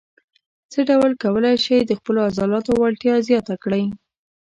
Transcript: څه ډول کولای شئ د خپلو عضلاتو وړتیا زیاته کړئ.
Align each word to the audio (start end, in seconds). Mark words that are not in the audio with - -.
څه 0.71 0.79
ډول 0.89 1.11
کولای 1.23 1.55
شئ 1.65 1.79
د 1.85 1.91
خپلو 1.99 2.19
عضلاتو 2.27 2.71
وړتیا 2.81 3.15
زیاته 3.27 3.55
کړئ. 3.63 3.83